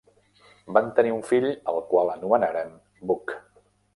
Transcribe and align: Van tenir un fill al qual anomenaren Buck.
Van 0.77 0.87
tenir 0.99 1.11
un 1.17 1.21
fill 1.27 1.45
al 1.73 1.77
qual 1.93 2.11
anomenaren 2.15 2.75
Buck. 3.13 3.37